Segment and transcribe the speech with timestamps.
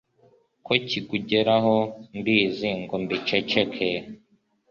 [0.65, 1.75] ko kigugeraho
[2.17, 3.89] mbizi ngo mbiceceke